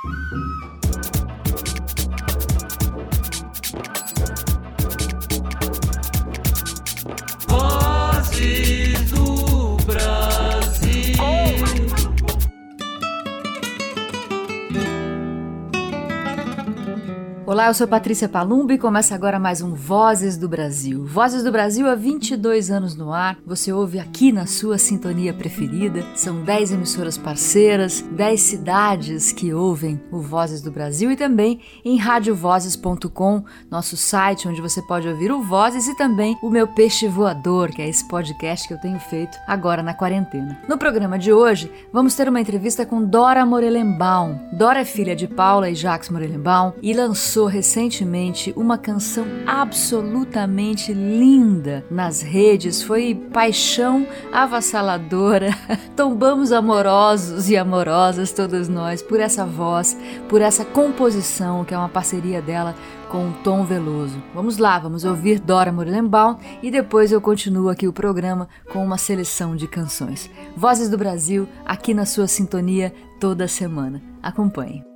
[0.00, 0.87] Thank you.
[17.58, 21.04] Olá, eu sou Patrícia Palumbo e começa agora mais um Vozes do Brasil.
[21.04, 23.36] Vozes do Brasil há 22 anos no ar.
[23.44, 26.06] Você ouve aqui na sua sintonia preferida.
[26.14, 31.96] São 10 emissoras parceiras, 10 cidades que ouvem o Vozes do Brasil e também em
[31.96, 37.70] radiovozes.com, nosso site onde você pode ouvir o Vozes e também o meu Peixe Voador,
[37.70, 40.62] que é esse podcast que eu tenho feito agora na quarentena.
[40.68, 44.38] No programa de hoje, vamos ter uma entrevista com Dora Morelenbaum.
[44.52, 51.84] Dora é filha de Paula e Jacques Morelenbaum e lançou recentemente uma canção absolutamente linda
[51.90, 55.48] nas redes, foi paixão avassaladora.
[55.96, 59.96] Tombamos amorosos e amorosas todas nós por essa voz,
[60.28, 62.74] por essa composição que é uma parceria dela
[63.08, 64.22] com o Tom Veloso.
[64.34, 68.98] Vamos lá, vamos ouvir Dora Morelenbaum e depois eu continuo aqui o programa com uma
[68.98, 70.30] seleção de canções.
[70.56, 74.02] Vozes do Brasil, aqui na sua sintonia toda semana.
[74.22, 74.87] Acompanhe.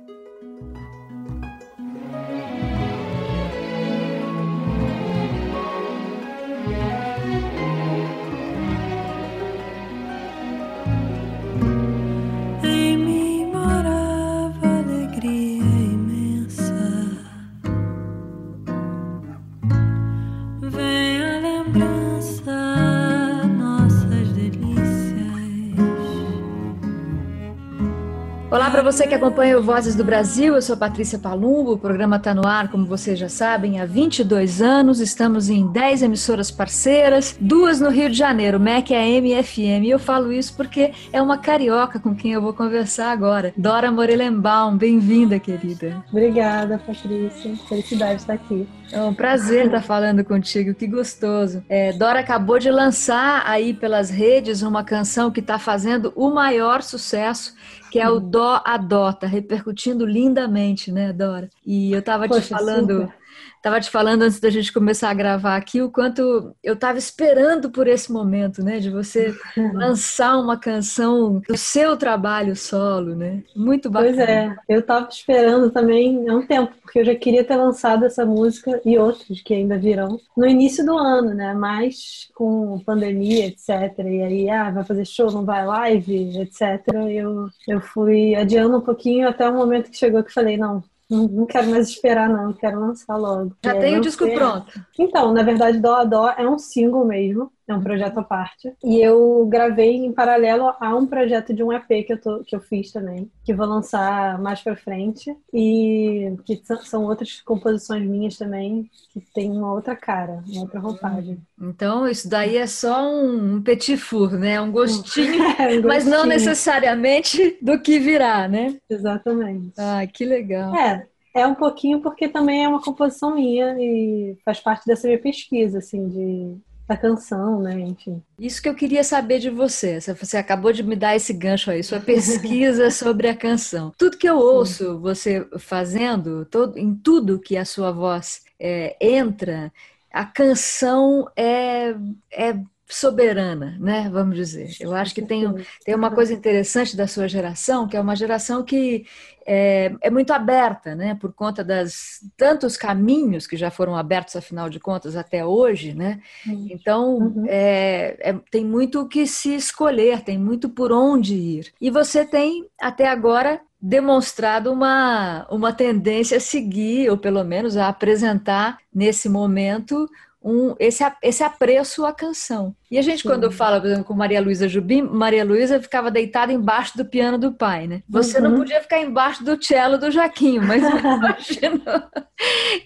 [28.53, 32.17] Olá para você que acompanha o Vozes do Brasil, eu sou Patrícia Palumbo, o programa
[32.17, 37.35] está no ar, como vocês já sabem, há 22 anos, estamos em 10 emissoras parceiras,
[37.41, 41.19] duas no Rio de Janeiro, MEC, AM e FM, e eu falo isso porque é
[41.19, 46.05] uma carioca com quem eu vou conversar agora, Dora Morelenbaum, bem-vinda, querida.
[46.11, 48.67] Obrigada, Patrícia, felicidade estar aqui.
[48.91, 51.63] É um prazer estar falando contigo, que gostoso.
[51.67, 56.83] É, Dora acabou de lançar aí pelas redes uma canção que está fazendo o maior
[56.83, 57.55] sucesso,
[57.93, 61.47] que é o Dó Adota, repercutindo lindamente, né, Dora?
[61.63, 63.01] E eu estava te falando.
[63.01, 63.22] Super
[63.63, 67.71] Tava te falando antes da gente começar a gravar aqui o quanto eu estava esperando
[67.71, 68.77] por esse momento, né?
[68.77, 69.33] De você
[69.73, 73.41] lançar uma canção do seu trabalho solo, né?
[73.55, 74.17] Muito bacana.
[74.17, 78.03] Pois é, eu estava esperando também há um tempo, porque eu já queria ter lançado
[78.03, 81.53] essa música e outras que ainda virão no início do ano, né?
[81.53, 83.97] Mas com pandemia, etc.
[83.99, 86.85] E aí, ah, vai fazer show, não vai live, etc.
[87.09, 91.27] Eu, eu fui adiando um pouquinho até o momento que chegou que falei, não, não,
[91.27, 93.55] não quero mais esperar, não, quero lançar logo.
[93.63, 94.73] Já tem o disco pronto.
[94.97, 98.73] Então, na verdade, Dó a Dó é um single mesmo é um projeto à parte.
[98.83, 102.55] E eu gravei em paralelo a um projeto de um EP que eu, tô, que
[102.55, 105.35] eu fiz também, que vou lançar mais pra frente.
[105.53, 111.37] E que são outras composições minhas também, que tem uma outra cara, uma outra roupagem.
[111.61, 114.59] Então, isso daí é só um petit four, né?
[114.59, 115.87] Um gostinho, é, um gostinho.
[115.87, 118.77] mas não necessariamente do que virá, né?
[118.89, 119.73] Exatamente.
[119.77, 120.75] Ah, que legal.
[120.75, 125.19] É, é um pouquinho porque também é uma composição minha e faz parte dessa minha
[125.19, 126.57] pesquisa, assim, de
[126.87, 127.79] da canção, né?
[127.79, 128.21] Enfim.
[128.37, 129.99] Isso que eu queria saber de você.
[129.99, 133.91] Você acabou de me dar esse gancho aí, sua pesquisa sobre a canção.
[133.97, 139.71] Tudo que eu ouço você fazendo, todo, em tudo que a sua voz é, entra,
[140.11, 141.95] a canção é,
[142.31, 142.55] é
[142.87, 144.09] soberana, né?
[144.11, 144.69] Vamos dizer.
[144.79, 145.45] Eu acho que tem,
[145.85, 149.05] tem uma coisa interessante da sua geração, que é uma geração que
[149.45, 151.15] é, é, muito aberta, né?
[151.15, 156.21] Por conta das tantos caminhos que já foram abertos, afinal de contas, até hoje, né?
[156.45, 157.45] Então uhum.
[157.47, 161.73] é, é, tem muito o que se escolher, tem muito por onde ir.
[161.79, 167.89] E você tem até agora demonstrado uma, uma tendência a seguir, ou pelo menos a
[167.89, 170.07] apresentar nesse momento
[170.43, 172.75] um, esse, esse apreço à canção.
[172.91, 173.29] E a gente, Sim.
[173.29, 177.37] quando fala, por exemplo, com Maria Luísa Jubim, Maria Luísa ficava deitada embaixo do piano
[177.37, 178.03] do pai, né?
[178.09, 178.49] Você uhum.
[178.49, 181.81] não podia ficar embaixo do cello do Jaquinho, mas imagino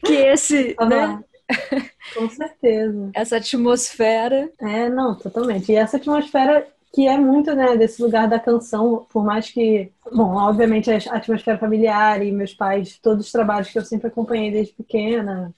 [0.05, 0.87] que esse, uhum.
[0.87, 1.19] né?
[2.13, 3.09] Com certeza.
[3.13, 4.49] Essa atmosfera.
[4.59, 5.71] É, não, totalmente.
[5.71, 10.33] E essa atmosfera que é muito, né, desse lugar da canção, por mais que, bom,
[10.33, 14.73] obviamente a atmosfera familiar e meus pais, todos os trabalhos que eu sempre acompanhei desde
[14.73, 15.53] pequena,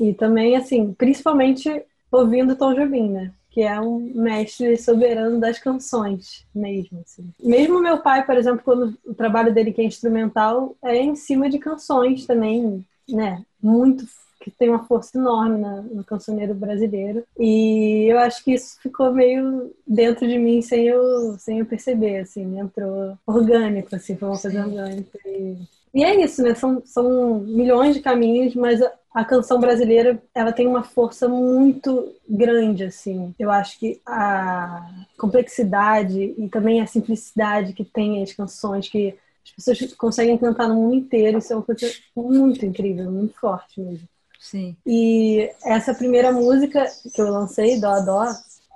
[0.00, 3.32] e também, assim, principalmente ouvindo Tom Jobim, né?
[3.50, 7.00] Que é um mestre soberano das canções mesmo.
[7.04, 7.30] Assim.
[7.38, 11.50] Mesmo meu pai, por exemplo, quando o trabalho dele que é instrumental é em cima
[11.50, 13.42] de canções também, né?
[13.62, 14.06] Muito
[14.40, 17.24] que tem uma força enorme na, no cancioneiro brasileiro.
[17.38, 22.20] E eu acho que isso ficou meio dentro de mim sem eu, sem eu perceber,
[22.20, 25.18] assim, entrou orgânico, assim, foi uma coisa orgânica.
[25.26, 25.56] E,
[25.94, 26.54] e é isso, né?
[26.54, 32.14] São, são milhões de caminhos, mas a, a canção brasileira ela tem uma força muito
[32.28, 33.34] grande, assim.
[33.38, 34.88] Eu acho que a
[35.18, 40.74] complexidade e também a simplicidade que tem as canções que as pessoas conseguem cantar no
[40.74, 44.06] mundo inteiro, isso é uma coisa muito incrível, muito forte mesmo.
[44.38, 44.76] Sim.
[44.86, 48.24] E essa primeira música que eu lancei, Dó Dó,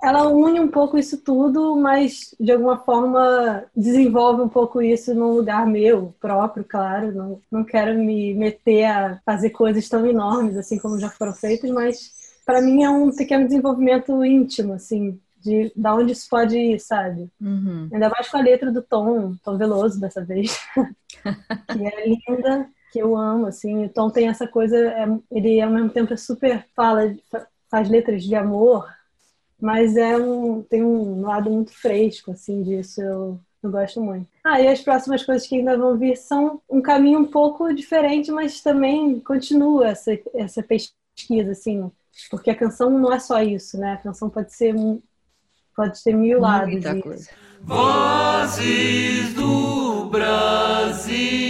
[0.03, 5.31] ela une um pouco isso tudo, mas de alguma forma desenvolve um pouco isso num
[5.31, 7.13] lugar meu próprio, claro.
[7.13, 11.71] Não, não quero me meter a fazer coisas tão enormes assim como já foram feitas,
[11.71, 12.11] mas
[12.45, 17.29] para mim é um pequeno desenvolvimento íntimo, assim, de da onde isso pode ir, sabe?
[17.39, 17.87] Uhum.
[17.91, 20.59] Ainda mais com a letra do Tom, Tom Veloso dessa vez,
[21.71, 23.85] que é linda, que eu amo, assim.
[23.85, 27.13] O Tom tem essa coisa, é, ele ao mesmo tempo é super fala,
[27.69, 28.87] faz letras de amor,
[29.59, 33.01] mas é um tem um lado muito fresco, assim, disso.
[33.01, 34.27] Eu, eu gosto muito.
[34.43, 38.31] Ah, e as próximas coisas que ainda vão vir são um caminho um pouco diferente,
[38.31, 41.91] mas também continua essa, essa pesquisa, assim,
[42.29, 43.93] porque a canção não é só isso, né?
[43.93, 44.75] A canção pode ser
[45.75, 46.71] Pode ter mil lados.
[46.71, 47.29] Muita coisa.
[47.63, 51.42] Vozes do Brasil.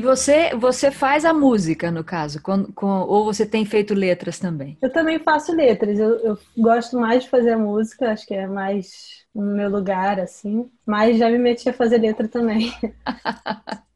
[0.00, 4.38] E você, você faz a música, no caso, com, com, ou você tem feito letras
[4.38, 4.78] também?
[4.80, 5.98] Eu também faço letras.
[5.98, 10.70] Eu, eu gosto mais de fazer música, acho que é mais no meu lugar, assim.
[10.86, 12.72] Mas já me meti a fazer letra também.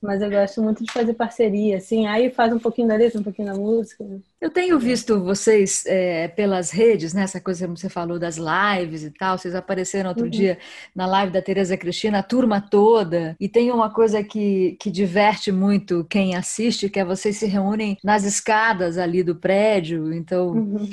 [0.00, 2.06] Mas eu gosto muito de fazer parceria, assim.
[2.06, 4.04] Aí faz um pouquinho da letra, um pouquinho da música.
[4.40, 7.22] Eu tenho visto vocês é, pelas redes, né?
[7.22, 9.36] Essa coisa que você falou das lives e tal.
[9.36, 10.30] Vocês apareceram outro uhum.
[10.30, 10.58] dia
[10.94, 13.36] na live da Tereza Cristina, a turma toda.
[13.38, 17.98] E tem uma coisa que, que diverte muito quem assiste, que é vocês se reúnem
[18.02, 20.14] nas escadas ali do prédio.
[20.14, 20.88] Então, uhum.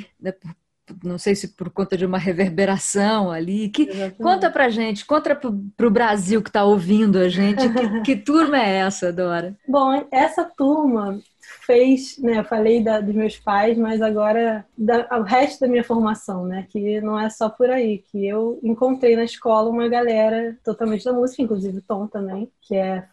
[1.03, 3.69] Não sei se por conta de uma reverberação ali.
[3.69, 8.15] Que, conta pra gente, conta pro, pro Brasil que está ouvindo a gente, que, que,
[8.15, 9.55] turma é essa, Dora?
[9.67, 11.19] Bom, essa turma
[11.65, 15.83] fez, né, eu falei da, dos meus pais, mas agora da, o resto da minha
[15.83, 20.57] formação, né, que não é só por aí, que eu encontrei na escola uma galera
[20.63, 23.05] totalmente da música, inclusive o Tom também, que é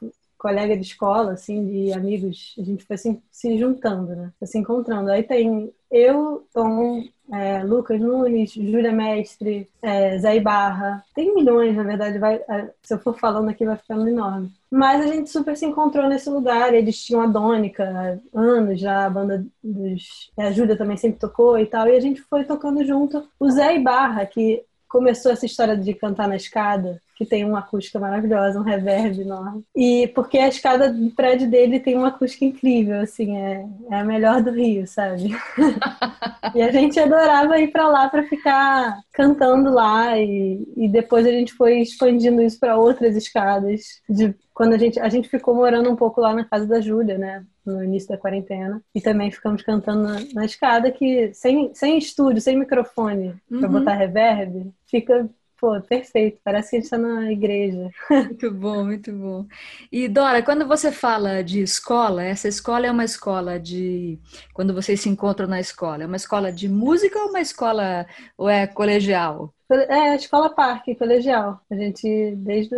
[0.45, 4.31] colega de escola, assim, de amigos, a gente foi assim, se juntando, né?
[4.39, 5.11] Foi se encontrando.
[5.11, 11.03] Aí tem eu, Tom, é, Lucas Nunes, Júlia Mestre, é, Zé Barra.
[11.15, 14.53] Tem milhões, na verdade, vai, é, se eu for falando aqui vai ficando enorme.
[14.71, 16.75] Mas a gente super se encontrou nesse lugar.
[16.75, 20.31] Eles tinham a Dônica, anos já, a banda dos.
[20.37, 21.89] A Júlia também sempre tocou e tal.
[21.89, 23.27] E a gente foi tocando junto.
[23.41, 27.99] O Zé Barra, que começou essa história de cantar na escada, que tem uma acústica
[27.99, 29.65] maravilhosa, um reverb enorme.
[29.75, 34.05] E porque a escada do prédio dele tem uma acústica incrível, assim, é, é a
[34.05, 35.31] melhor do Rio, sabe?
[36.55, 41.31] e a gente adorava ir para lá para ficar cantando lá e, e depois a
[41.31, 44.01] gente foi expandindo isso para outras escadas.
[44.09, 47.19] De, quando a gente a gente ficou morando um pouco lá na casa da Júlia,
[47.19, 47.45] né?
[47.65, 48.83] No início da quarentena.
[48.95, 53.61] E também ficamos cantando na, na escada que sem, sem estúdio, sem microfone uhum.
[53.61, 56.41] para botar reverb, fica Pô, perfeito.
[56.43, 57.91] Parece que a gente está na igreja.
[58.11, 59.47] Muito bom, muito bom.
[59.91, 64.19] E Dora, quando você fala de escola, essa escola é uma escola de.
[64.53, 68.07] Quando vocês se encontram na escola, é uma escola de música ou uma escola
[68.37, 69.55] ou é colegial?
[69.71, 71.61] É, escola parque, colegial.
[71.71, 72.75] A gente, desde,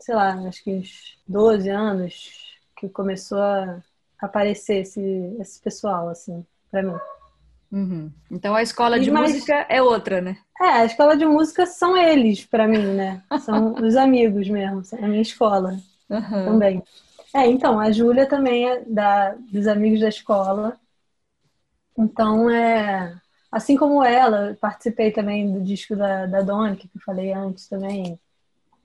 [0.00, 3.82] sei lá, acho que uns 12 anos, que começou a
[4.18, 6.96] aparecer esse, esse pessoal, assim, para mim.
[7.76, 8.10] Uhum.
[8.30, 10.38] Então a escola de música é outra, né?
[10.58, 13.22] É, a escola de música são eles para mim, né?
[13.40, 15.76] São os amigos mesmo, a minha escola
[16.08, 16.44] uhum.
[16.46, 16.82] também.
[17.34, 20.80] É, então, a Júlia também é da, dos amigos da escola.
[21.98, 23.14] Então, é,
[23.52, 28.18] assim como ela, participei também do disco da, da Dona, que eu falei antes também.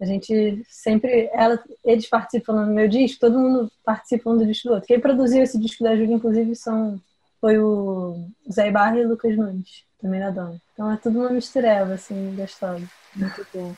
[0.02, 4.68] A gente sempre, ela, eles participam no meu disco, todo mundo participa um do disco
[4.68, 4.88] do outro.
[4.88, 7.00] Quem produziu esse disco da Júlia, inclusive, são
[7.42, 10.62] foi o Zé Barra e o Lucas Nunes, também na Dona.
[10.74, 12.88] Então é tudo uma mistureba, assim, gostosa.
[13.16, 13.74] Muito bom.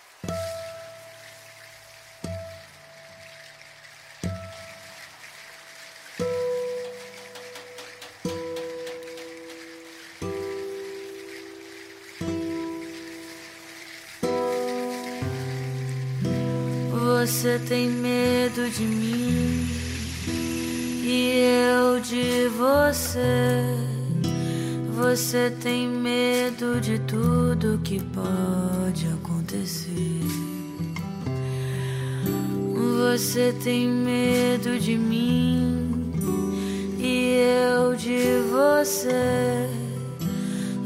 [17.26, 19.33] Você tem medo de mim
[21.14, 23.62] e eu de você.
[24.96, 30.22] Você tem medo de tudo que pode acontecer.
[32.74, 36.12] Você tem medo de mim
[36.98, 37.38] e
[37.76, 39.70] eu de você.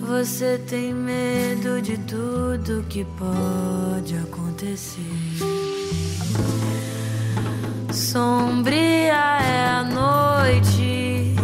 [0.02, 5.27] Você tem medo de tudo que pode acontecer.
[8.18, 11.36] Sombria é a noite,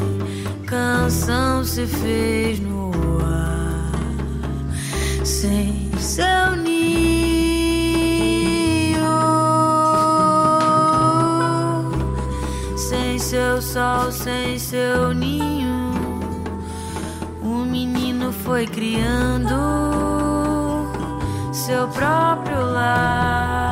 [0.66, 2.90] canção se fez no
[3.24, 3.92] ar,
[5.24, 6.98] sem seu ninho,
[12.76, 15.92] sem seu sol, sem seu ninho.
[17.44, 19.54] O menino foi criando
[21.54, 23.63] seu próprio lar.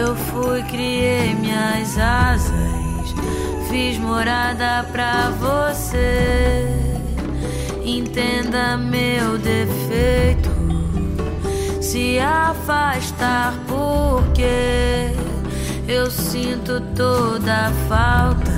[0.00, 2.52] Eu fui, criei minhas asas,
[3.68, 6.64] fiz morada pra você.
[7.84, 10.50] Entenda meu defeito,
[11.82, 15.10] se afastar, porque
[15.88, 18.52] eu sinto toda falta,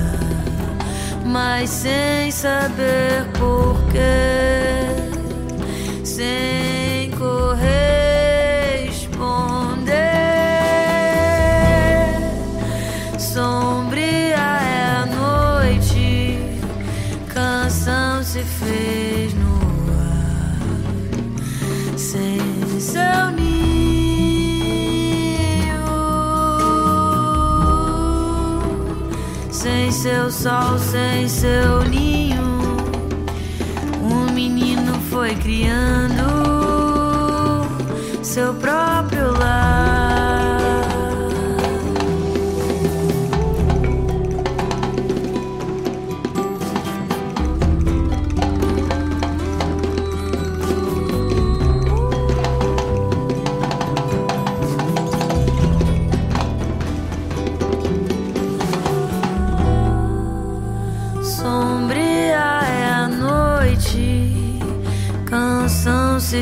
[1.25, 4.85] mas sem saber porquê,
[6.03, 6.70] sem
[30.01, 32.41] seu sol, sem seu ninho.
[34.01, 36.23] Um menino foi criando
[38.23, 39.10] seu próprio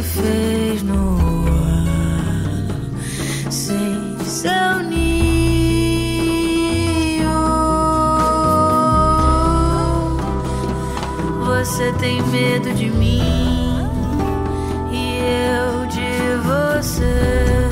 [0.02, 1.86] fez no ar,
[3.52, 5.00] sem seu ninho.
[11.46, 13.88] Você tem medo de mim
[14.92, 17.70] e eu de você.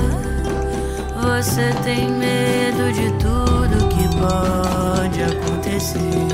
[1.22, 6.28] Você tem medo de tudo que pode acontecer.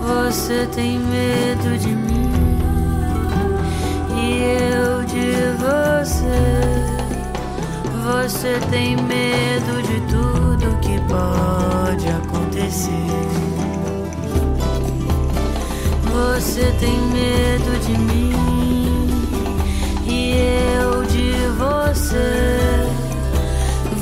[0.00, 2.03] Você tem medo de mim
[8.44, 12.90] Você tem medo de tudo que pode acontecer.
[16.12, 19.08] Você tem medo de mim
[20.06, 20.34] e
[20.78, 22.86] eu de você.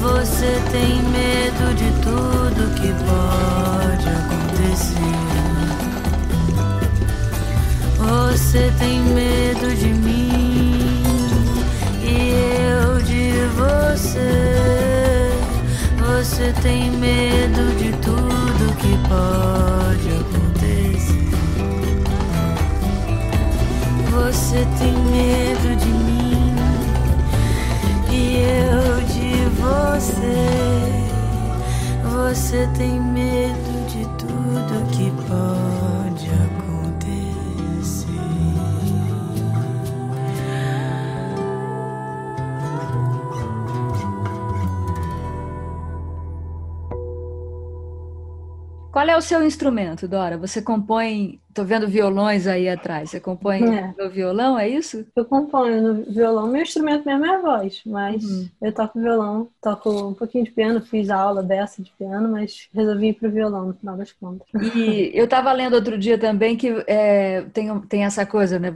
[0.00, 5.22] Você tem medo de tudo que pode acontecer.
[7.96, 10.31] Você tem medo de mim
[14.12, 15.30] você.
[15.98, 21.30] Você tem medo de tudo que pode acontecer.
[24.10, 26.54] Você tem medo de mim
[28.10, 28.14] e
[28.44, 30.42] eu de você.
[32.04, 33.61] Você tem medo
[48.92, 50.38] Qual é o seu instrumento, Dora?
[50.38, 51.40] Você compõe.
[51.54, 53.10] Tô vendo violões aí atrás.
[53.10, 53.94] Você compõe É.
[53.98, 55.06] no violão, é isso?
[55.16, 56.46] Eu componho no violão.
[56.48, 58.50] Meu instrumento mesmo é a voz, mas Uhum.
[58.60, 63.08] eu toco violão, toco um pouquinho de piano, fiz aula dessa de piano, mas resolvi
[63.08, 64.48] ir pro violão no final das contas.
[64.60, 68.70] E eu estava lendo outro dia também que é, tem, tem essa coisa, né?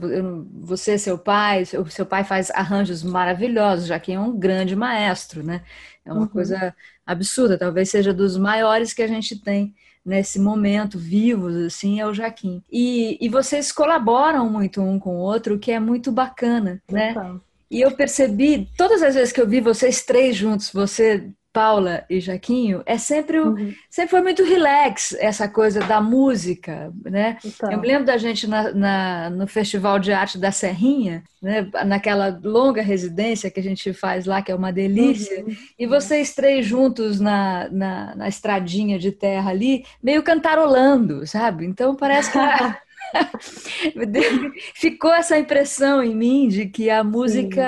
[0.62, 5.42] Você, seu pai, seu, seu pai faz arranjos maravilhosos, já que é um grande maestro,
[5.44, 5.62] né?
[6.04, 6.28] É uma Uhum.
[6.28, 6.74] coisa
[7.04, 9.74] absurda, talvez seja dos maiores que a gente tem
[10.06, 12.62] nesse momento, vivos, assim, é o Jaquim.
[12.70, 17.10] E, e vocês colaboram muito um com o outro, o que é muito bacana, né?
[17.10, 22.04] Então, E eu percebi, todas as vezes que eu vi vocês três juntos, você, Paula
[22.10, 23.72] e Jaquinho, é sempre, o- uhum.
[23.88, 27.38] sempre foi muito relax essa coisa da música, né?
[27.42, 31.66] Então, Eu me lembro da gente na, na- no Festival de Arte da Serrinha, né?
[31.86, 35.56] naquela longa residência que a gente faz lá, que é uma delícia, Uhum.
[35.78, 41.64] e vocês três juntos na, na, na estradinha de terra ali, meio cantarolando, sabe?
[41.64, 42.38] Então parece que
[44.74, 47.62] ficou essa impressão em mim de que a música,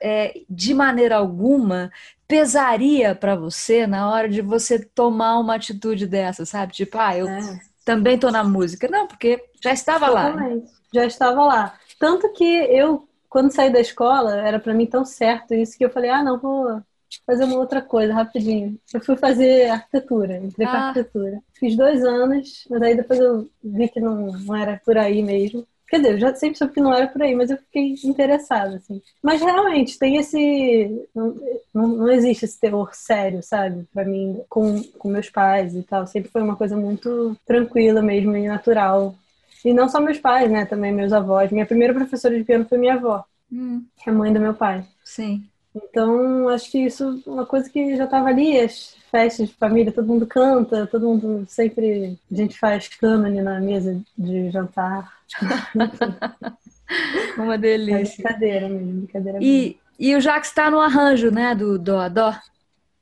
[0.00, 1.90] é, de maneira alguma,
[2.30, 6.72] pesaria para você na hora de você tomar uma atitude dessa, sabe?
[6.72, 7.60] Tipo, ah, eu É.
[7.84, 8.88] também tô na música.
[8.88, 10.34] Não, porque já estava lá.
[10.34, 10.62] né?
[10.94, 11.74] Já estava lá.
[11.98, 15.90] Tanto que eu, quando saí da escola, era pra mim tão certo isso que eu
[15.90, 16.80] falei, ah, não, vou
[17.26, 18.78] fazer uma outra coisa rapidinho.
[18.94, 20.88] Eu fui fazer arquitetura, entrei Ah.
[20.88, 21.40] arquitetura.
[21.58, 25.66] Fiz dois anos, mas aí depois eu vi que não, não era por aí mesmo.
[25.90, 28.76] Quer dizer, eu já sempre soube que não era por aí, mas eu fiquei interessada,
[28.76, 29.02] assim.
[29.22, 31.06] Mas realmente, tem esse...
[31.14, 31.34] Não,
[31.74, 33.84] não, existe esse terror sério, sabe?
[33.92, 36.06] Pra mim, com, com meus pais e tal.
[36.06, 39.16] Sempre foi uma coisa muito tranquila mesmo e natural.
[39.64, 40.64] E não só meus pais, né?
[40.64, 41.50] Também meus avós.
[41.50, 44.54] Minha primeira professora de piano foi minha avó, Hum, que é a mãe do meu
[44.54, 44.84] pai.
[45.04, 45.50] sim.
[45.74, 49.92] Então, acho que isso é uma coisa que já estava ali, as festas de família,
[49.92, 52.18] todo mundo canta, todo mundo sempre.
[52.30, 55.12] A gente faz cânone na mesa de jantar.
[57.38, 58.16] Uma É delícia.
[58.24, 59.52] brincadeira mesmo, brincadeira mesmo.
[59.54, 61.54] E, e o Jacques está no arranjo, né?
[61.54, 62.34] Do Dó a Dó.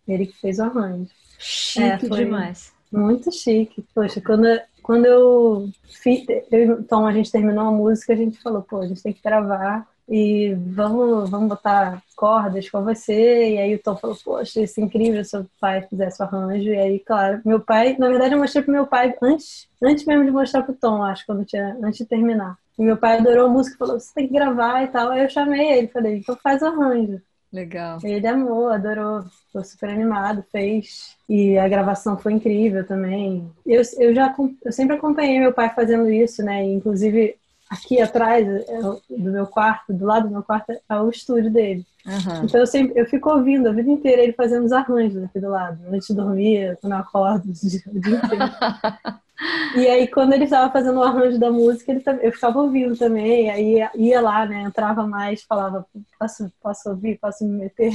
[0.07, 1.09] Ele que fez o arranjo.
[1.39, 2.73] Chique É, demais.
[2.93, 3.85] Muito chique.
[3.95, 4.47] Poxa, quando,
[4.83, 6.25] quando eu fiz.
[6.51, 9.23] Eu, então, a gente terminou a música, a gente falou, pô, a gente tem que
[9.23, 13.55] gravar e vamos, vamos botar cordas com você.
[13.55, 16.71] E aí o Tom falou, poxa, isso é incrível se o pai fizesse o arranjo.
[16.71, 20.25] E aí, claro, meu pai, na verdade, eu mostrei pro meu pai antes, antes mesmo
[20.25, 22.57] de mostrar pro Tom, acho, quando tinha, antes de terminar.
[22.79, 25.11] E meu pai adorou a música, falou, você tem que gravar e tal.
[25.11, 27.21] Aí eu chamei ele, falei, então faz o arranjo.
[27.53, 27.99] Legal.
[28.05, 31.17] Ele amou, adorou, ficou super animado, fez.
[31.29, 33.51] E a gravação foi incrível também.
[33.67, 36.63] Eu, eu já eu sempre acompanhei meu pai fazendo isso, né?
[36.65, 37.37] Inclusive
[37.69, 41.87] aqui atrás é do meu quarto, do lado do meu quarto, é o estúdio dele.
[42.07, 42.45] Uhum.
[42.45, 45.51] Então eu sempre eu fico ouvindo a vida inteira ele fazendo os arranjos aqui do
[45.51, 48.45] lado, antes de dormir, quando eu acordo, o dia inteiro.
[49.77, 53.49] E aí, quando ele estava fazendo o arranjo da música, ele, eu ficava ouvindo também.
[53.49, 54.63] Aí ia lá, né?
[54.63, 55.87] Entrava mais, falava:
[56.19, 57.93] posso, posso ouvir, posso me meter?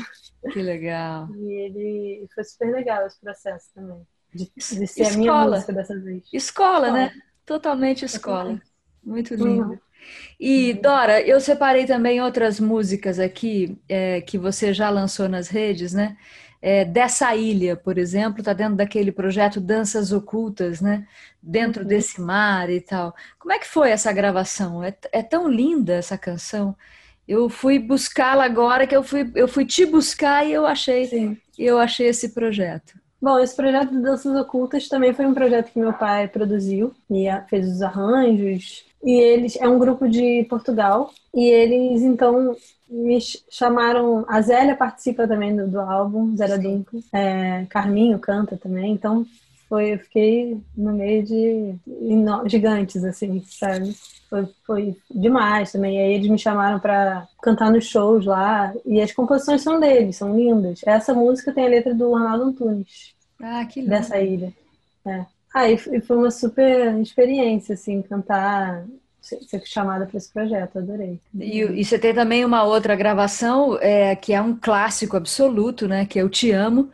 [0.51, 1.27] Que legal.
[1.35, 4.01] E ele foi super legal esse processo também.
[4.33, 5.13] De, de ser escola.
[5.13, 6.23] a minha música dessa vez.
[6.31, 7.05] Escola, né?
[7.05, 7.15] escola.
[7.15, 7.21] né?
[7.45, 8.61] Totalmente escola.
[9.05, 9.71] Muito lindo.
[9.71, 9.77] Uhum.
[10.39, 15.93] E Dora, eu separei também outras músicas aqui é, que você já lançou nas redes,
[15.93, 16.17] né?
[16.61, 21.05] É, dessa ilha, por exemplo, está dentro daquele projeto Danças Ocultas, né?
[21.41, 21.87] Dentro uhum.
[21.87, 23.13] desse mar e tal.
[23.37, 24.83] Como é que foi essa gravação?
[24.83, 26.75] É, é tão linda essa canção.
[27.27, 31.37] Eu fui buscá-la agora que eu fui, eu fui te buscar e eu achei, Sim.
[31.57, 32.93] eu achei esse projeto.
[33.21, 37.25] Bom, esse projeto de Danças Ocultas também foi um projeto que meu pai produziu e
[37.49, 42.55] fez os arranjos, e eles é um grupo de Portugal e eles então
[42.89, 44.23] me chamaram.
[44.27, 46.99] A Zélia participa também do, do álbum, Zélia Duncan.
[47.11, 49.25] É, Carminho canta também, então
[49.73, 51.75] foi, eu fiquei no meio de
[52.45, 53.95] gigantes, assim, sabe?
[54.29, 55.97] Foi, foi demais também.
[55.97, 58.71] E aí eles me chamaram para cantar nos shows lá.
[58.85, 60.81] E as composições são deles, são lindas.
[60.85, 63.15] Essa música tem a letra do Arnaldo Antunes.
[63.41, 63.89] Ah, que lindo.
[63.89, 64.53] Dessa ilha.
[65.07, 65.25] É.
[65.53, 68.85] Ah, e foi uma super experiência, assim, cantar,
[69.21, 71.19] ser chamada para esse projeto, adorei.
[71.39, 76.05] E, e, você tem também uma outra gravação é, que é um clássico absoluto, né?
[76.05, 76.89] Que é o Te Amo.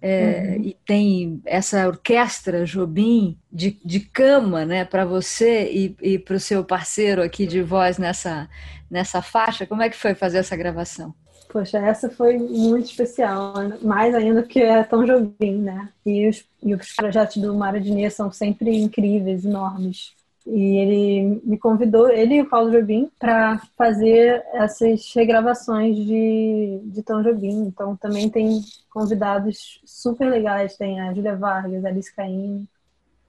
[0.00, 0.64] É, uhum.
[0.64, 6.40] E tem essa orquestra Jobim de, de cama, né, para você e, e para o
[6.40, 8.48] seu parceiro aqui de voz nessa,
[8.88, 9.66] nessa faixa.
[9.66, 11.12] Como é que foi fazer essa gravação?
[11.48, 15.88] Poxa, essa foi muito especial, mais ainda porque é tão Jobim, né?
[16.04, 20.12] E os, e os projetos do Mário Diniz são sempre incríveis, enormes.
[20.46, 27.02] E ele me convidou, ele e o Paulo Jobim, para fazer essas regravações de, de
[27.02, 27.66] Tom Jobim.
[27.66, 32.68] Então também tem convidados super legais, tem a Julia Vargas, a Alice Caim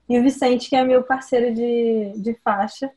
[0.08, 2.90] e o Vicente, que é meu parceiro de, de faixa.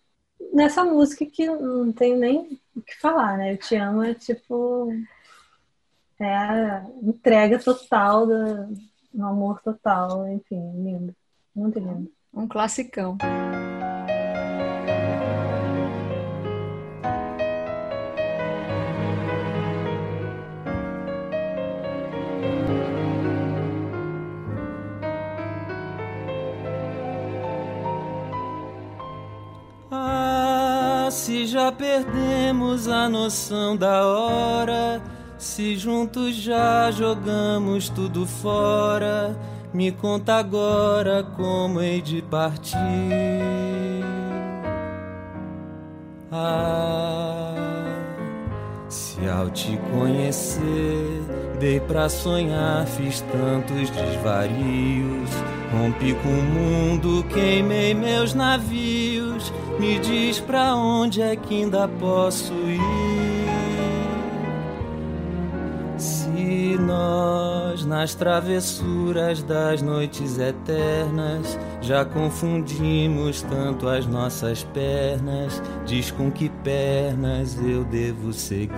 [0.51, 3.53] Nessa música que não tem nem o que falar, né?
[3.53, 4.91] Eu te amo é tipo
[6.19, 8.67] é a entrega total do,
[9.13, 11.15] do amor total, enfim, lindo.
[11.56, 12.12] Muito lindo.
[12.34, 13.17] Um classicão.
[31.23, 35.01] Se já perdemos a noção da hora
[35.38, 39.33] se juntos já jogamos tudo fora,
[39.73, 42.77] me conta agora como hei de partir.
[46.29, 47.53] Ah,
[48.89, 51.21] se ao te conhecer,
[51.57, 55.29] dei pra sonhar, fiz tantos desvarios.
[55.71, 59.22] Rompi com o mundo, queimei meus navios.
[59.79, 63.23] Me diz pra onde é que ainda posso ir.
[67.73, 75.62] nós, nas travessuras das noites eternas, já confundimos tanto as nossas pernas.
[75.86, 78.73] Diz com que pernas eu devo seguir.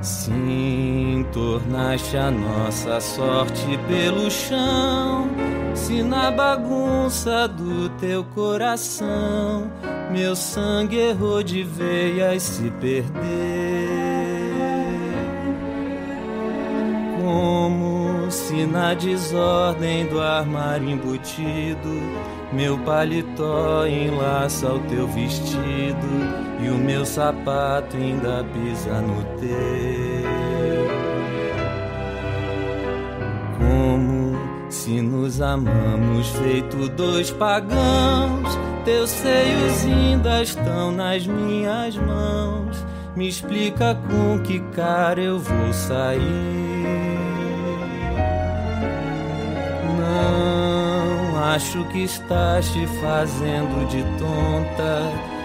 [0.00, 5.28] Sim, tornaste a nossa sorte pelo chão.
[5.74, 9.70] Se na bagunça do teu coração
[10.10, 14.10] meu sangue errou de veias se perder.
[17.22, 21.88] como se na desordem do armário embutido
[22.52, 26.08] meu paletó enlaça o teu vestido
[26.60, 30.39] e o meu sapato ainda pisa no teu.
[34.70, 42.84] Se nos amamos feito dois pagãos, teus seios ainda estão nas minhas mãos.
[43.16, 46.20] Me explica com que cara eu vou sair.
[49.98, 55.02] Não acho que estás te fazendo de tonta.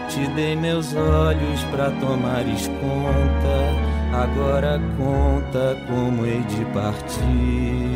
[0.07, 3.95] Te dei meus olhos pra tomares conta.
[4.15, 7.94] Agora conta como hei de partir.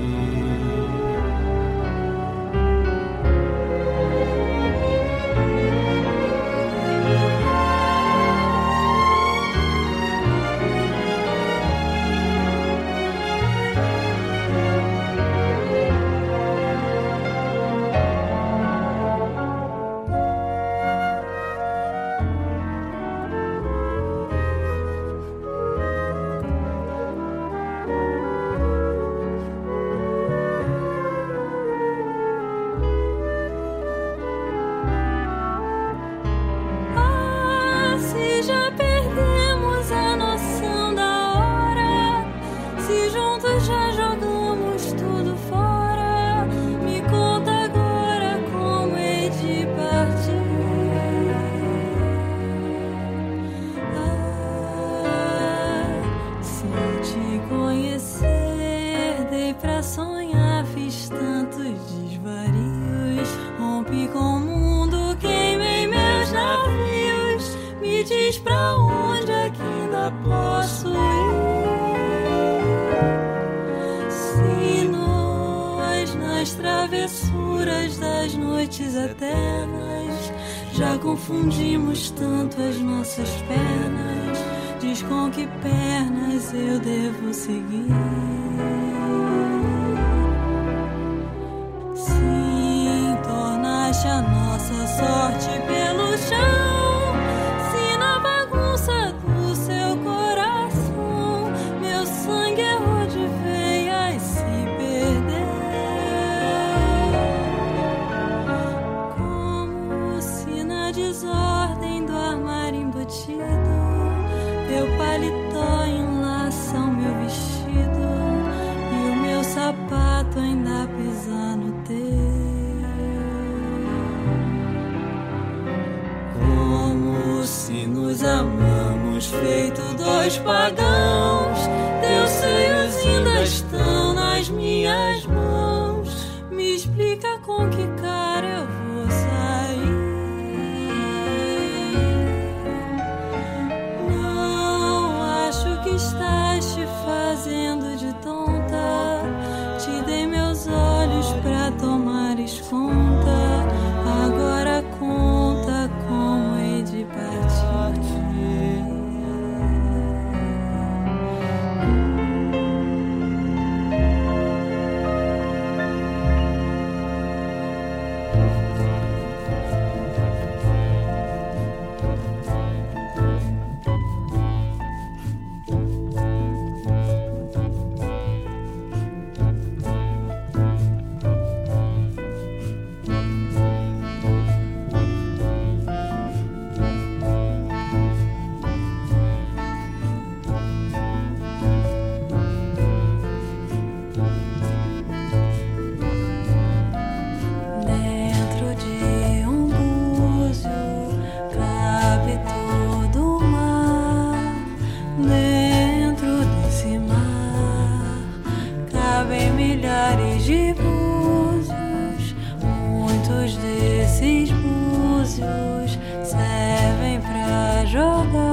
[215.29, 218.48] vazios servem para jogar.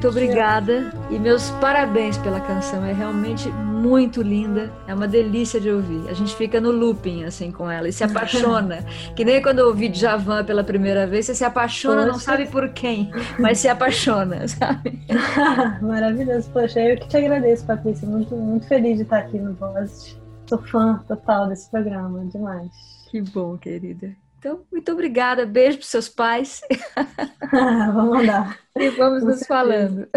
[0.00, 2.82] Muito obrigada e meus parabéns pela canção.
[2.86, 6.08] É realmente muito linda, é uma delícia de ouvir.
[6.08, 8.82] A gente fica no looping assim com ela e se apaixona.
[9.14, 12.12] que nem quando eu ouvi Djavan pela primeira vez, você se apaixona, Poxa.
[12.12, 14.98] não sabe por quem, mas se apaixona, sabe?
[15.82, 16.48] Maravilhoso.
[16.50, 18.08] Poxa, eu que te agradeço, Patrícia.
[18.08, 20.18] Muito, muito feliz de estar aqui no Voz.
[20.48, 22.70] Sou fã total desse programa, demais.
[23.10, 24.16] Que bom, querida.
[24.40, 25.44] Então, muito obrigada.
[25.44, 26.62] Beijo para seus pais.
[27.52, 28.58] vamos mandar.
[28.74, 29.46] E vamos Com nos certeza.
[29.46, 30.08] falando.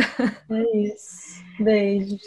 [0.50, 1.44] É isso.
[1.60, 2.22] Beijos.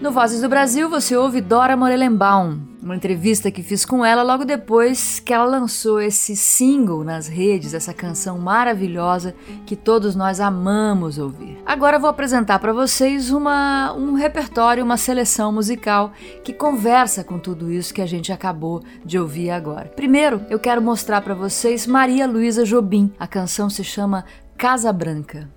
[0.00, 4.44] No Vozes do Brasil, você ouve Dora Morelenbaum, uma entrevista que fiz com ela logo
[4.44, 9.34] depois que ela lançou esse single nas redes, essa canção maravilhosa
[9.66, 11.58] que todos nós amamos ouvir.
[11.66, 16.12] Agora vou apresentar para vocês uma, um repertório, uma seleção musical
[16.44, 19.88] que conversa com tudo isso que a gente acabou de ouvir agora.
[19.96, 23.12] Primeiro, eu quero mostrar para vocês Maria Luísa Jobim.
[23.18, 24.24] A canção se chama
[24.56, 25.50] Casa Branca.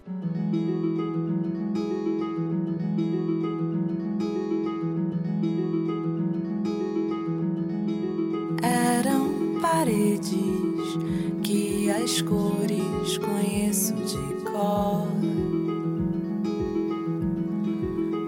[9.82, 11.00] Paredes
[11.42, 15.08] que as cores conheço de cor.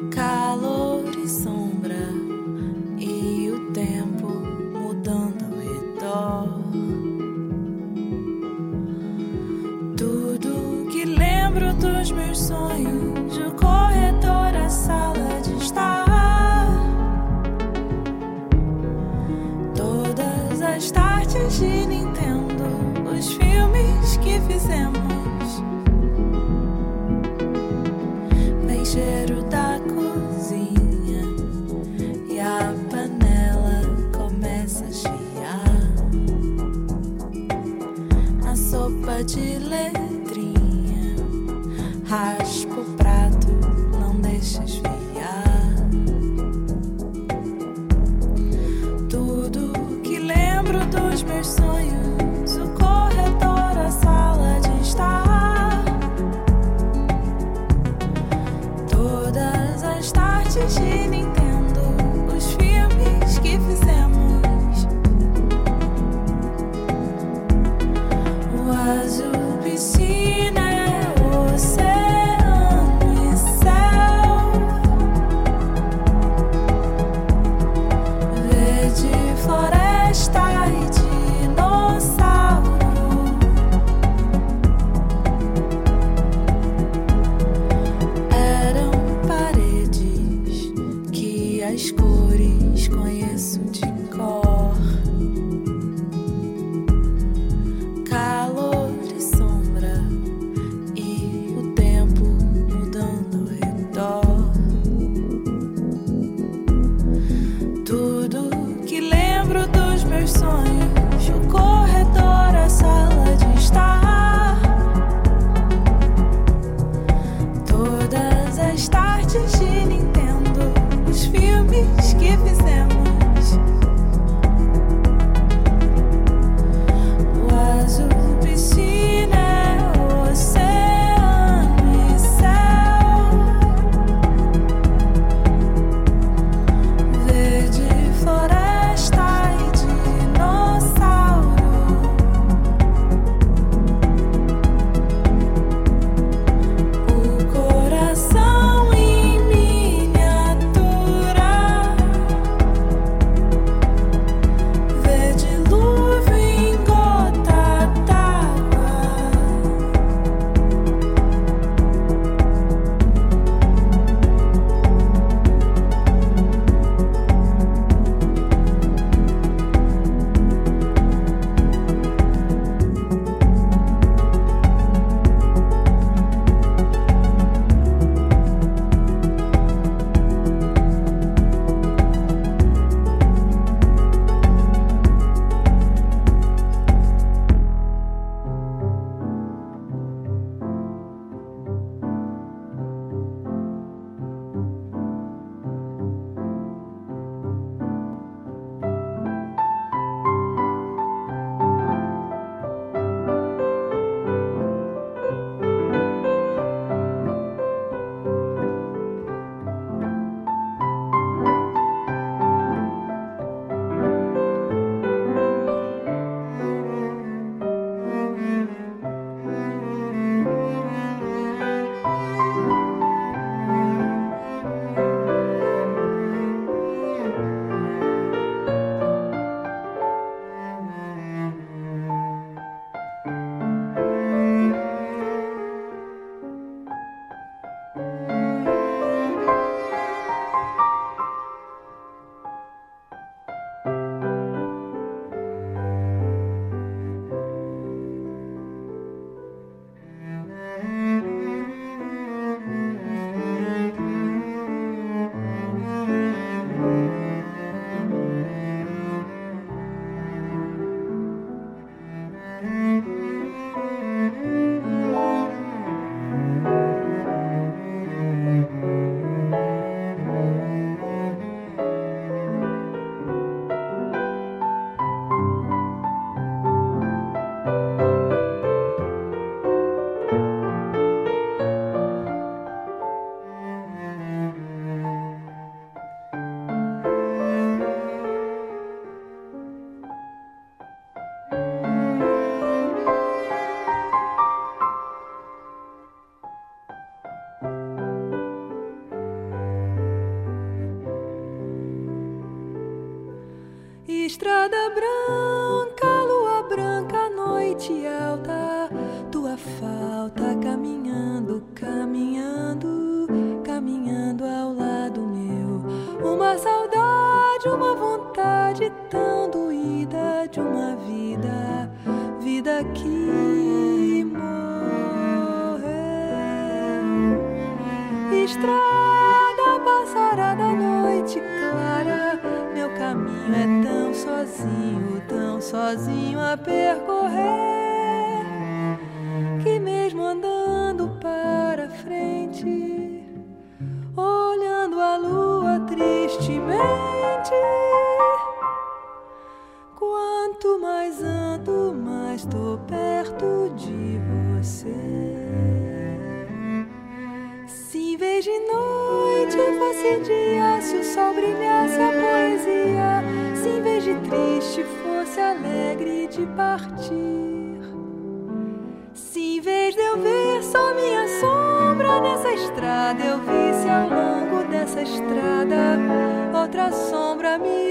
[0.10, 2.10] Calor e sombra
[2.98, 4.30] e o tempo
[4.74, 6.60] mudando ao redor.
[9.96, 15.23] Tudo que lembro dos meus sonhos, o corredor, a sala
[21.34, 22.64] de Nintendo,
[23.10, 25.03] os filmes que fizemos.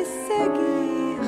[0.05, 1.19] Seguir.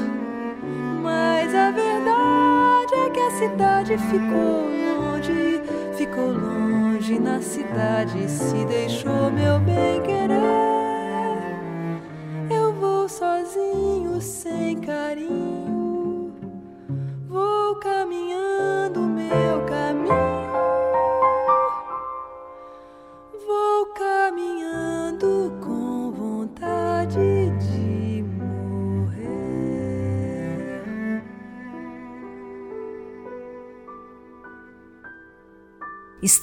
[1.03, 5.63] Mas a verdade é que a cidade ficou longe,
[5.97, 10.64] ficou longe na cidade, se deixou meu bem querer.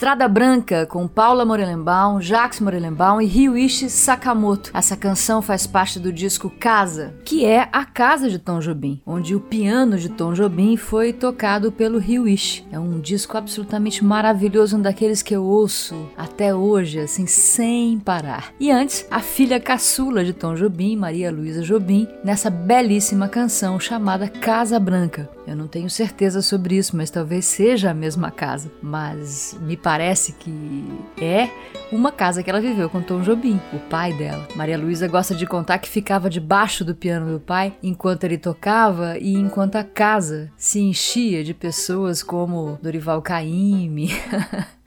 [0.02, 4.72] Estrada Branca, com Paula Morelenbaum, Jacques Morelenbaum e Ryuichi Sakamoto.
[4.74, 9.36] Essa canção faz parte do disco Casa, que é a casa de Tom Jobim, onde
[9.36, 12.66] o piano de Tom Jobim foi tocado pelo Ryuichi.
[12.72, 18.52] É um disco absolutamente maravilhoso, um daqueles que eu ouço até hoje, assim, sem parar.
[18.58, 24.26] E antes, a filha caçula de Tom Jobim, Maria Luísa Jobim, nessa belíssima canção chamada
[24.26, 25.30] Casa Branca.
[25.46, 28.70] Eu não tenho certeza sobre isso, mas talvez seja a mesma casa.
[28.82, 30.84] Mas me parece que
[31.20, 31.50] é
[31.90, 34.46] uma casa que ela viveu com Tom Jobim, o pai dela.
[34.54, 39.18] Maria Luísa gosta de contar que ficava debaixo do piano do pai enquanto ele tocava
[39.18, 44.10] e enquanto a casa se enchia de pessoas como Dorival Caymmi.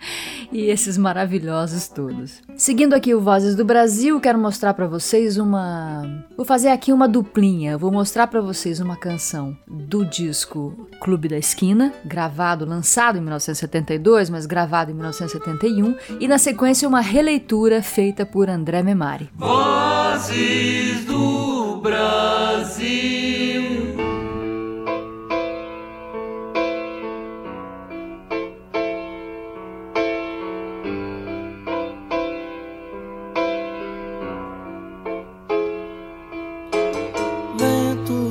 [0.51, 2.41] e esses maravilhosos todos.
[2.56, 7.08] Seguindo aqui o Vozes do Brasil, quero mostrar para vocês uma, vou fazer aqui uma
[7.08, 13.22] duplinha, vou mostrar para vocês uma canção do disco Clube da Esquina, gravado, lançado em
[13.22, 19.30] 1972, mas gravado em 1971, e na sequência uma releitura feita por André Memari.
[19.36, 23.14] Vozes do Brasil.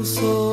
[0.04, 0.43] Vento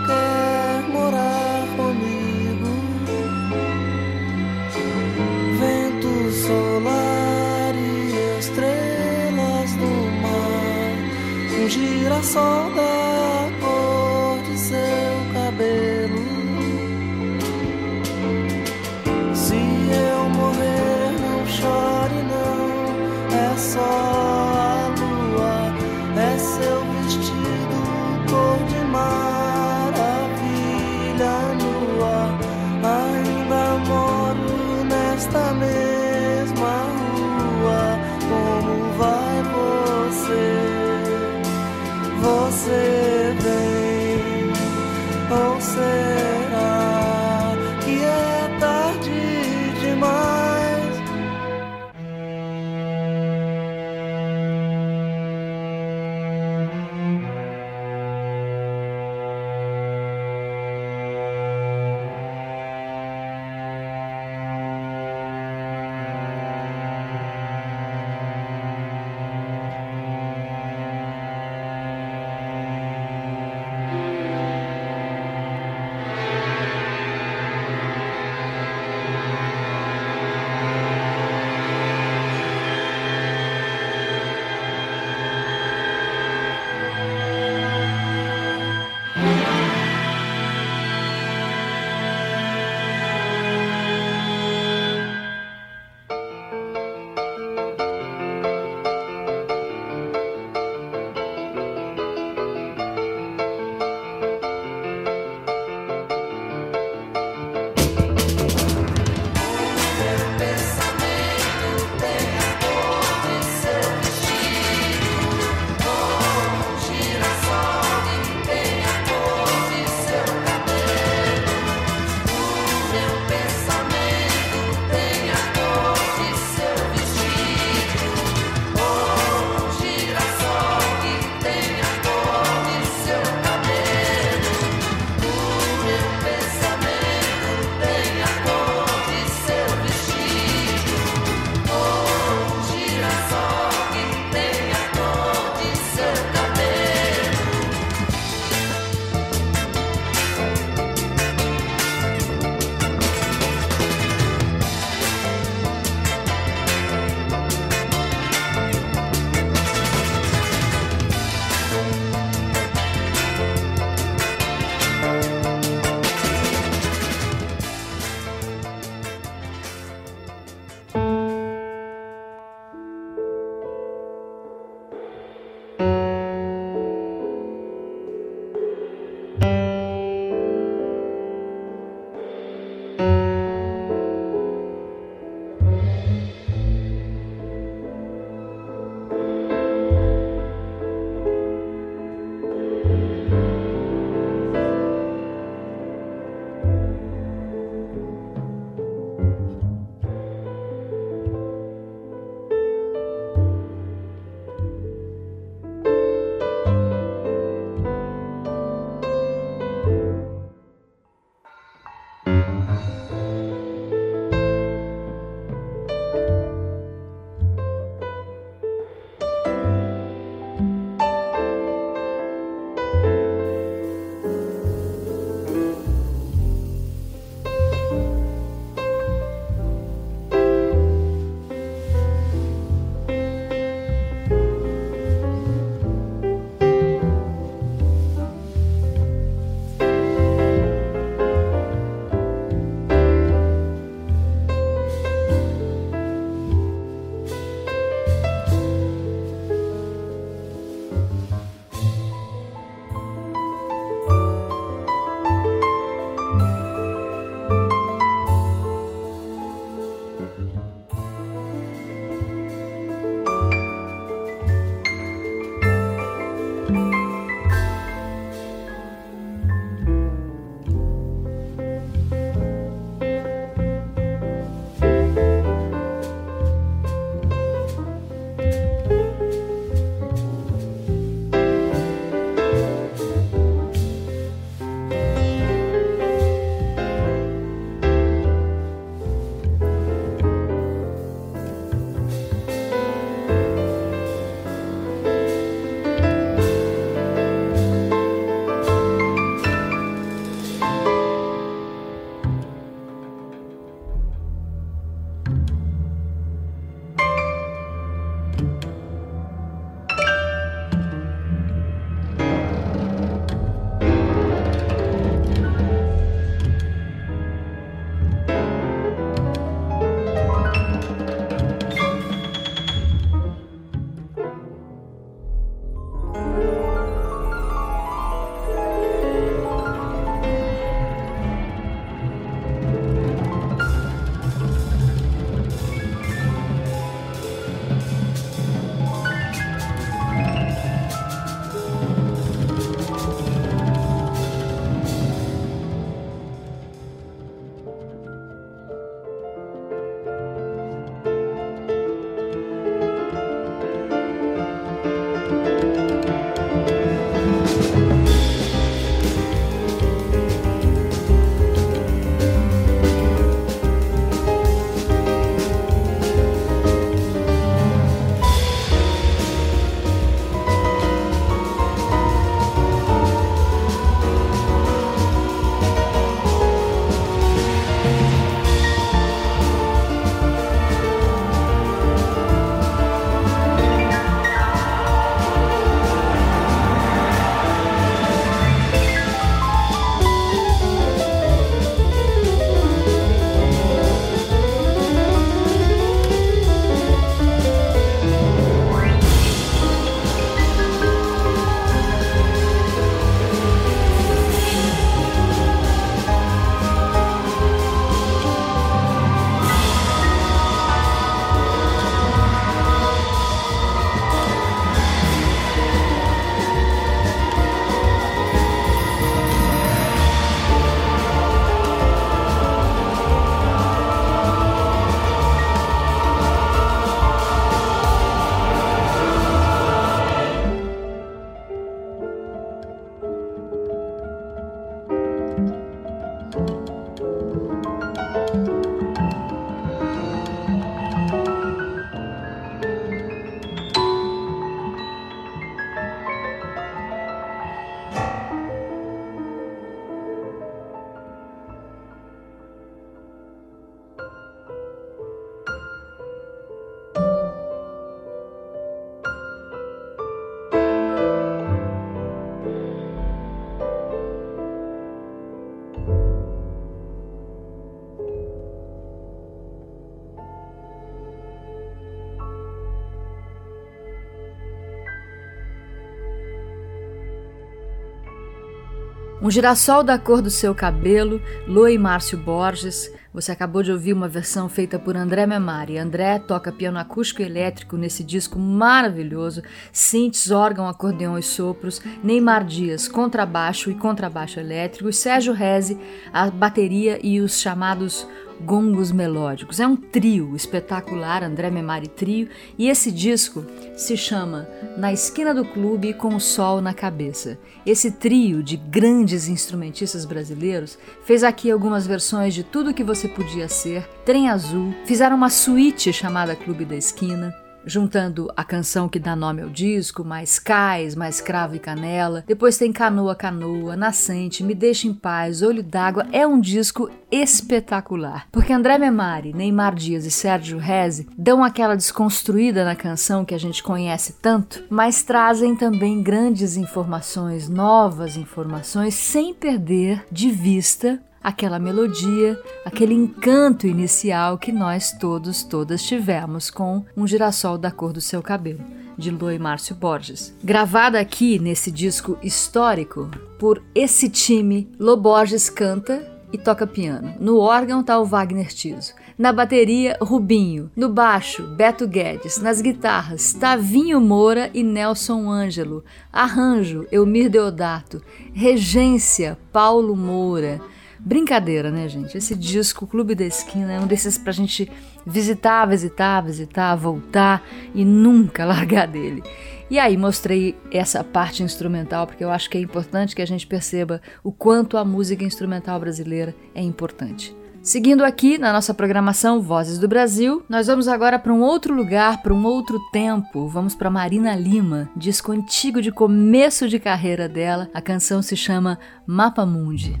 [479.30, 482.92] Um girassol da cor do seu cabelo, Lua Márcio Borges.
[483.14, 485.78] Você acabou de ouvir uma versão feita por André Memari.
[485.78, 489.40] André toca piano acústico e elétrico nesse disco maravilhoso,
[489.72, 495.78] synths, órgão, acordeão e sopros, Neymar Dias, contrabaixo e contrabaixo elétrico, e Sérgio Reze,
[496.12, 498.04] a bateria e os chamados
[498.44, 499.60] gongos melódicos.
[499.60, 502.28] É um trio espetacular, André Memari Trio,
[502.58, 503.44] e esse disco
[503.76, 507.38] se chama Na Esquina do Clube com o Sol na Cabeça.
[507.64, 513.48] Esse trio de grandes instrumentistas brasileiros fez aqui algumas versões de Tudo que Você Podia
[513.48, 517.34] Ser, Trem Azul, fizeram uma suíte chamada Clube da Esquina,
[517.64, 522.24] juntando a canção que dá nome ao disco, mais Cais, mais Cravo e Canela.
[522.26, 526.06] Depois tem Canoa Canoa, Nascente, Me Deixa em Paz, Olho d'Água.
[526.12, 532.64] É um disco espetacular, porque André Memari, Neymar Dias e Sérgio Reze dão aquela desconstruída
[532.64, 539.34] na canção que a gente conhece tanto, mas trazem também grandes informações, novas informações, sem
[539.34, 547.06] perder de vista aquela melodia, aquele encanto inicial que nós todos, todas tivemos com um
[547.06, 548.60] girassol da cor do seu cabelo,
[548.96, 550.34] de Loi Márcio Borges.
[550.42, 557.14] Gravada aqui nesse disco histórico por esse time, Lô Borges canta e toca piano.
[557.18, 558.94] No órgão tá o Wagner Tiso.
[559.18, 560.70] Na bateria, Rubinho.
[560.74, 562.40] No baixo, Beto Guedes.
[562.40, 565.84] Nas guitarras, Tavinho Moura e Nelson Ângelo.
[566.12, 568.02] Arranjo, Elmir Deodato.
[568.32, 570.60] Regência, Paulo Moura.
[571.04, 572.16] Brincadeira, né, gente?
[572.16, 574.70] Esse disco, Clube da Esquina, é um desses pra gente
[575.06, 577.42] visitar, visitar, visitar, voltar
[577.74, 579.22] e nunca largar dele.
[579.70, 583.46] E aí mostrei essa parte instrumental porque eu acho que é importante que a gente
[583.46, 587.34] perceba o quanto a música instrumental brasileira é importante.
[587.62, 592.22] Seguindo aqui na nossa programação Vozes do Brasil, nós vamos agora para um outro lugar,
[592.22, 593.48] para um outro tempo.
[593.48, 597.68] Vamos para Marina Lima, disco antigo de começo de carreira dela.
[597.74, 600.00] A canção se chama Mapa Mundi.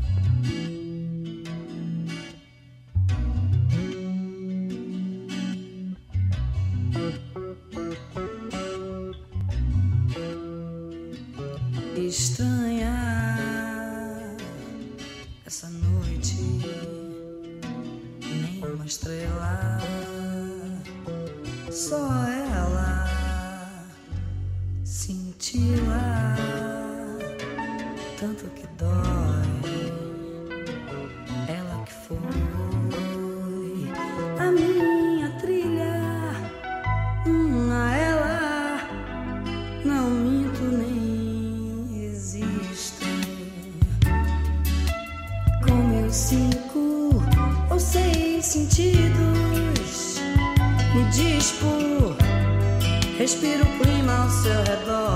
[12.10, 12.90] Estranha
[15.46, 16.34] essa noite,
[18.20, 19.78] nenhuma estrela,
[21.70, 23.06] só ela
[24.84, 26.36] cintila
[28.18, 29.09] tanto que dói.
[53.30, 55.09] Respiro o clima ao seu redor.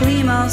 [0.00, 0.50] Respiro o clima ao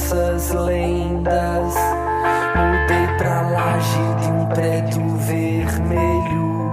[0.00, 1.74] falsas lendas.
[2.56, 6.70] Mudei pra laje de um prédio vermelho.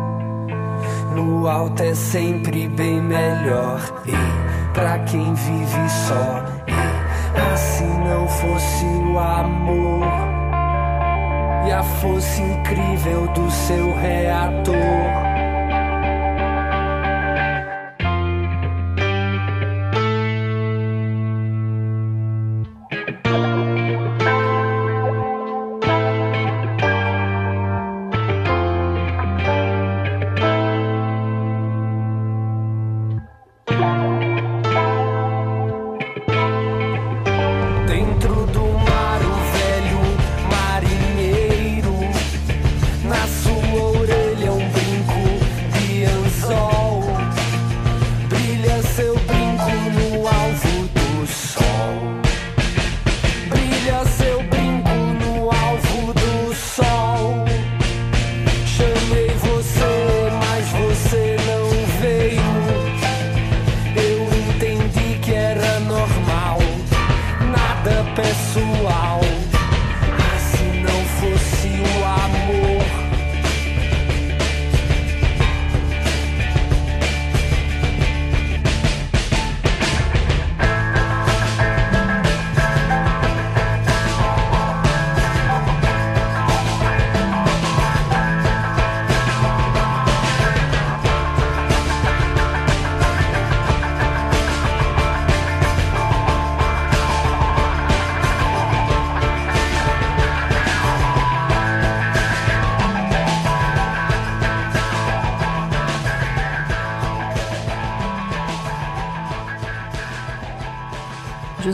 [1.13, 3.79] No alto é sempre bem melhor.
[4.05, 6.43] E pra quem vive só.
[6.67, 10.07] E assim não fosse o amor.
[11.67, 15.26] E a força incrível do seu reator.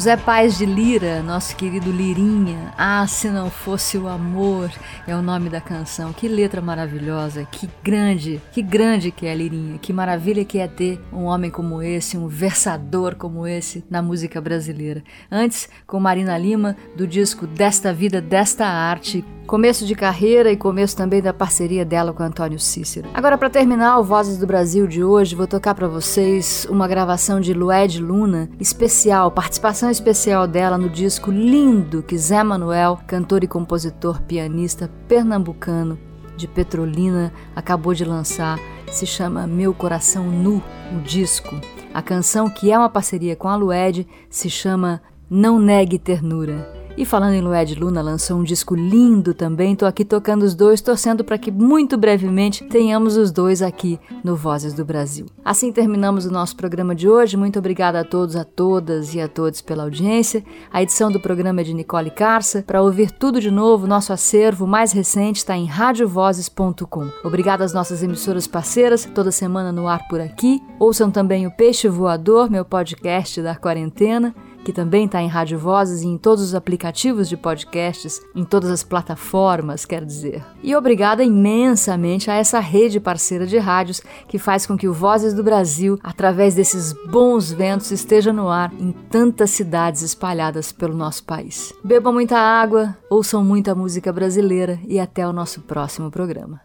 [0.04, 2.74] José Paz de Lira, nosso querido Lirinha.
[2.78, 4.70] Ah, se não fosse o amor,
[5.08, 6.12] é o nome da canção.
[6.12, 9.78] Que letra maravilhosa, que grande, que grande que é Lirinha.
[9.78, 14.41] Que maravilha que é ter um homem como esse, um versador como esse na música
[14.41, 15.01] brasileira.
[15.32, 20.95] Antes, com Marina Lima, do disco Desta Vida, Desta Arte, Começo de carreira e começo
[20.95, 23.10] também da parceria dela com Antônio Cícero.
[23.14, 27.41] Agora, para terminar o Vozes do Brasil de hoje, vou tocar para vocês uma gravação
[27.41, 33.48] de Lued Luna, especial, participação especial dela no disco lindo que Zé Manuel, cantor e
[33.48, 35.98] compositor pianista pernambucano
[36.36, 38.60] de Petrolina, acabou de lançar.
[38.91, 41.56] Se chama Meu Coração Nu, o disco.
[41.94, 46.83] A canção, que é uma parceria com a Lued, se chama Não Negue Ternura.
[46.96, 49.76] E falando em Lued Luna, lançou um disco lindo também.
[49.76, 54.36] Tô aqui tocando os dois, torcendo para que muito brevemente tenhamos os dois aqui no
[54.36, 55.26] Vozes do Brasil.
[55.44, 57.36] Assim terminamos o nosso programa de hoje.
[57.36, 60.44] Muito obrigada a todos, a todas e a todos pela audiência.
[60.72, 62.62] A edição do programa é de Nicole Carça.
[62.62, 67.10] Para ouvir tudo de novo, nosso acervo mais recente está em radiovozes.com.
[67.24, 70.62] Obrigada às nossas emissoras parceiras, toda semana no ar por aqui.
[70.80, 76.01] Ouçam também o Peixe Voador, meu podcast da quarentena que também está em Rádio Vozes
[76.01, 80.43] e em todos os aplicativos de podcasts, em todas as plataformas, quer dizer.
[80.61, 85.34] E obrigada imensamente a essa rede parceira de rádios que faz com que o Vozes
[85.34, 91.24] do Brasil, através desses bons ventos, esteja no ar em tantas cidades espalhadas pelo nosso
[91.24, 91.74] país.
[91.84, 96.61] Bebam muita água, ouçam muita música brasileira e até o nosso próximo programa.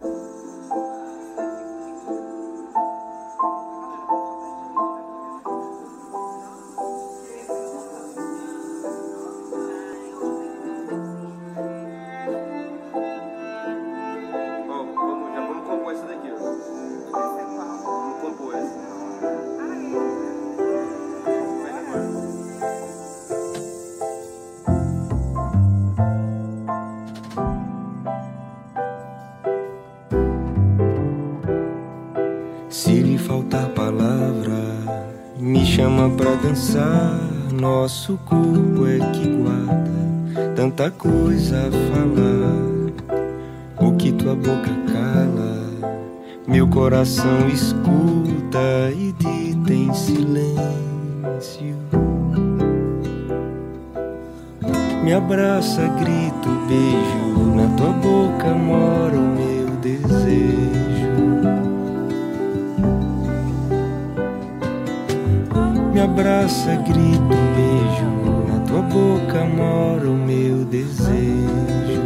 [37.60, 42.68] Nosso corpo é que guarda tanta coisa a falar.
[43.80, 45.98] O que tua boca cala,
[46.46, 51.76] meu coração escuta e dita em silêncio.
[55.04, 58.17] Me abraça, grito, beijo, na tua boca
[66.08, 68.08] abraça, grito, beijo.
[68.48, 72.02] Na tua boca mora o meu desejo.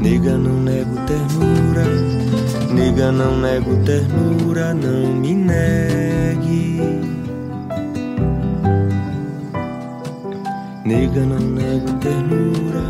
[0.00, 1.86] Nega, não nego ternura.
[2.72, 4.74] Nega, não nego ternura.
[4.74, 6.80] Não me negue.
[10.84, 12.84] Nega, não nego ternura.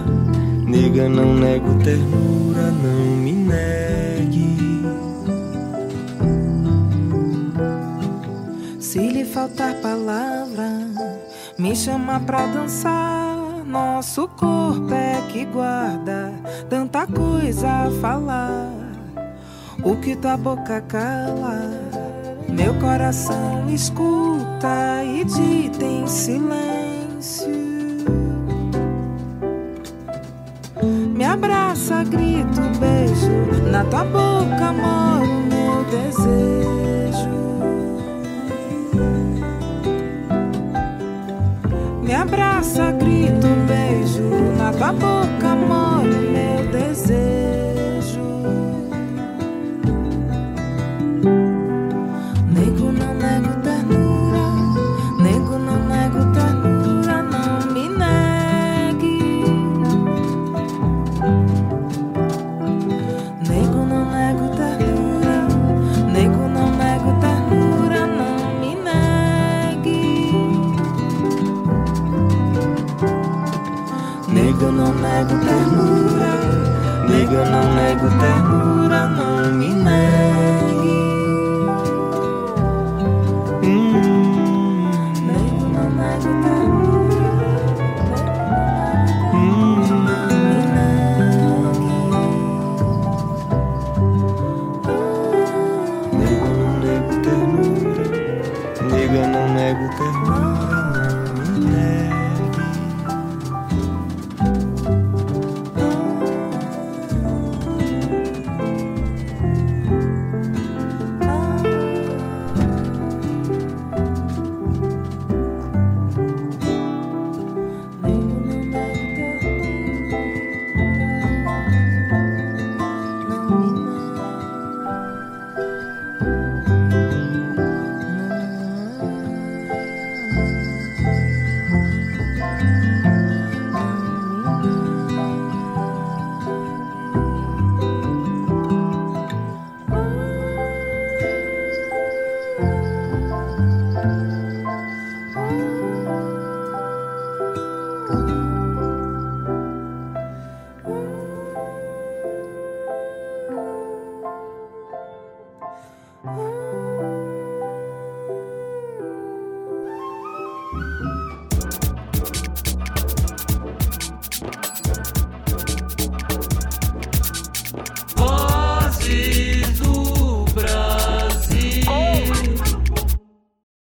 [0.66, 2.72] Nega, não nego ternura.
[2.82, 3.84] Não me negue.
[9.45, 10.70] Faltar palavra,
[11.59, 13.34] me chama pra dançar.
[13.66, 16.32] Nosso corpo é que guarda
[16.70, 18.70] tanta coisa a falar.
[19.82, 21.70] O que tua boca cala,
[22.49, 27.53] meu coração escuta e dita em silêncio.
[31.14, 36.23] Me abraça, grito, beijo, na tua boca mora o meu desejo.
[42.64, 44.22] Abraça, grito, beijo.
[44.56, 46.34] Na tua boca mora